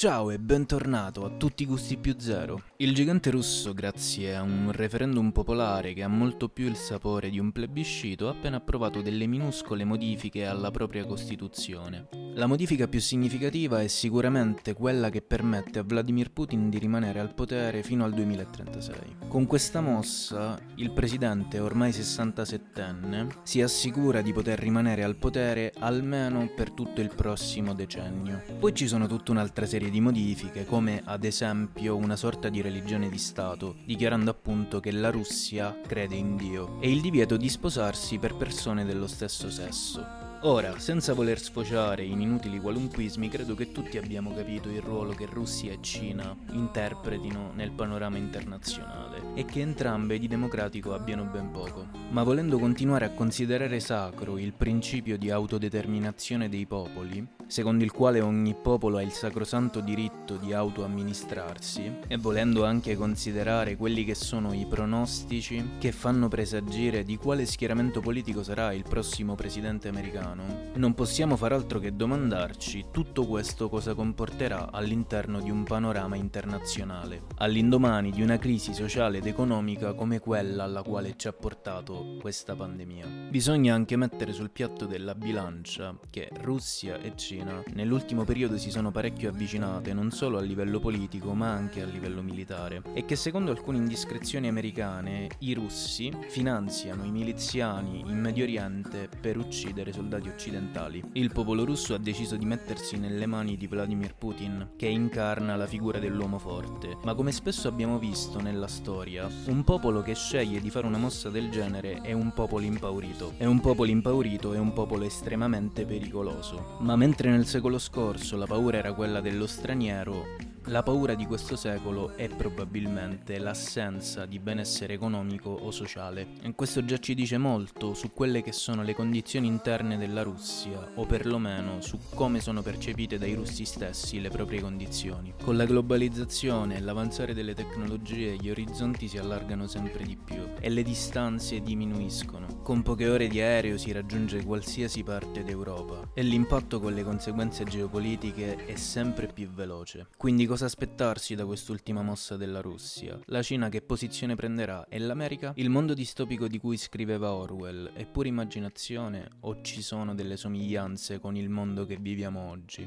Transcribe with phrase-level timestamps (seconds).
[0.00, 2.62] Ciao e bentornato a tutti i gusti più zero.
[2.76, 7.38] Il gigante russo, grazie a un referendum popolare che ha molto più il sapore di
[7.38, 12.08] un plebiscito, ha appena approvato delle minuscole modifiche alla propria Costituzione.
[12.34, 17.34] La modifica più significativa è sicuramente quella che permette a Vladimir Putin di rimanere al
[17.34, 19.16] potere fino al 2036.
[19.26, 26.48] Con questa mossa, il presidente, ormai 67enne, si assicura di poter rimanere al potere almeno
[26.54, 28.42] per tutto il prossimo decennio.
[28.58, 33.08] Poi ci sono tutta un'altra serie di modifiche, come ad esempio una sorta di religione
[33.08, 38.18] di Stato, dichiarando appunto che la Russia crede in Dio, e il divieto di sposarsi
[38.18, 40.29] per persone dello stesso sesso.
[40.44, 45.26] Ora, senza voler sfociare in inutili qualunquismi, credo che tutti abbiamo capito il ruolo che
[45.26, 51.88] Russia e Cina interpretino nel panorama internazionale e che entrambe di democratico abbiano ben poco.
[52.08, 58.20] Ma volendo continuare a considerare sacro il principio di autodeterminazione dei popoli, secondo il quale
[58.20, 64.52] ogni popolo ha il sacrosanto diritto di autoamministrarsi, e volendo anche considerare quelli che sono
[64.52, 70.94] i pronostici che fanno presagire di quale schieramento politico sarà il prossimo presidente americano, non
[70.94, 78.12] possiamo far altro che domandarci tutto questo cosa comporterà all'interno di un panorama internazionale, all'indomani
[78.12, 83.06] di una crisi sociale ed economica come quella alla quale ci ha portato questa pandemia.
[83.28, 87.39] Bisogna anche mettere sul piatto della bilancia che Russia e Cina
[87.74, 92.22] nell'ultimo periodo si sono parecchio avvicinate non solo a livello politico ma anche a livello
[92.22, 99.08] militare e che secondo alcune indiscrezioni americane i russi finanziano i miliziani in Medio Oriente
[99.20, 101.02] per uccidere soldati occidentali.
[101.12, 105.66] Il popolo russo ha deciso di mettersi nelle mani di Vladimir Putin, che incarna la
[105.66, 106.96] figura dell'uomo forte.
[107.04, 111.28] Ma come spesso abbiamo visto nella storia, un popolo che sceglie di fare una mossa
[111.30, 113.32] del genere è un popolo impaurito.
[113.36, 116.76] E un popolo impaurito è un popolo estremamente pericoloso.
[116.80, 116.96] Ma
[117.30, 120.24] nel secolo scorso la paura era quella dello straniero,
[120.66, 126.28] la paura di questo secolo è probabilmente l'assenza di benessere economico o sociale.
[126.42, 130.92] E questo già ci dice molto su quelle che sono le condizioni interne della Russia,
[130.96, 135.32] o perlomeno su come sono percepite dai russi stessi le proprie condizioni.
[135.42, 140.68] Con la globalizzazione e l'avanzare delle tecnologie gli orizzonti si allargano sempre di più e
[140.68, 142.60] le distanze diminuiscono.
[142.62, 147.64] Con poche ore di aereo si raggiunge qualsiasi parte d'Europa e l'impatto con le conseguenze
[147.64, 150.08] geopolitiche è sempre più veloce.
[150.16, 153.16] Quindi cosa aspettarsi da quest'ultima mossa della Russia?
[153.26, 154.84] La Cina che posizione prenderà?
[154.88, 155.52] E l'America?
[155.54, 161.20] Il mondo distopico di cui scriveva Orwell è pura immaginazione o ci sono delle somiglianze
[161.20, 162.84] con il mondo che viviamo oggi?